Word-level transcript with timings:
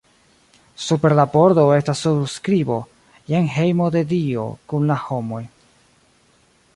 Super 0.83 1.11
la 1.19 1.25
pordo 1.33 1.65
estas 1.75 2.01
surskribo: 2.07 2.79
Jen 3.33 3.49
hejmo 3.57 3.91
de 3.97 4.03
Dio 4.15 4.47
kun 4.73 4.89
la 4.93 4.97
homoj. 5.03 5.43